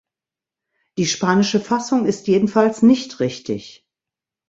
Die 0.97 1.05
spanische 1.05 1.59
Fassung 1.59 2.07
ist 2.07 2.25
jedenfalls 2.25 2.81
nicht 2.81 3.19
richtig! 3.19 3.85